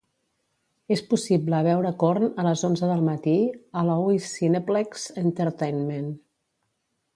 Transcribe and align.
és 0.93 1.01
possible 1.11 1.59
veure 1.67 1.91
Corn 2.05 2.25
a 2.43 2.45
les 2.47 2.63
onze 2.71 2.89
del 2.93 3.05
matí 3.11 3.35
a 3.81 3.85
Loews 3.91 4.33
Cineplex 4.39 5.07
Entertainment 5.27 6.13